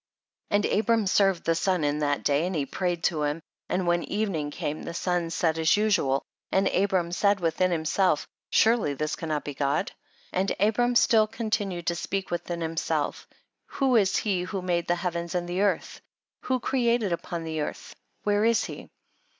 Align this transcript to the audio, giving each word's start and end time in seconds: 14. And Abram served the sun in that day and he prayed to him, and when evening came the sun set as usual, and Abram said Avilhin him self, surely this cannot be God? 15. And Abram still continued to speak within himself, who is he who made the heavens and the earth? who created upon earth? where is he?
14. 0.49 0.55
And 0.71 0.79
Abram 0.79 1.05
served 1.05 1.43
the 1.43 1.53
sun 1.53 1.83
in 1.83 1.99
that 1.99 2.23
day 2.23 2.47
and 2.47 2.55
he 2.55 2.65
prayed 2.65 3.03
to 3.03 3.21
him, 3.21 3.39
and 3.69 3.85
when 3.85 4.01
evening 4.05 4.49
came 4.49 4.81
the 4.81 4.95
sun 4.95 5.29
set 5.29 5.59
as 5.59 5.77
usual, 5.77 6.23
and 6.51 6.67
Abram 6.69 7.11
said 7.11 7.37
Avilhin 7.37 7.69
him 7.71 7.85
self, 7.85 8.27
surely 8.49 8.95
this 8.95 9.15
cannot 9.15 9.43
be 9.45 9.53
God? 9.53 9.89
15. 10.33 10.39
And 10.39 10.55
Abram 10.59 10.95
still 10.95 11.27
continued 11.27 11.85
to 11.85 11.93
speak 11.95 12.31
within 12.31 12.61
himself, 12.61 13.27
who 13.67 13.95
is 13.95 14.17
he 14.17 14.41
who 14.41 14.63
made 14.63 14.87
the 14.87 14.95
heavens 14.95 15.35
and 15.35 15.47
the 15.47 15.61
earth? 15.61 16.01
who 16.45 16.59
created 16.59 17.11
upon 17.13 17.47
earth? 17.47 17.95
where 18.23 18.43
is 18.43 18.63
he? 18.63 18.89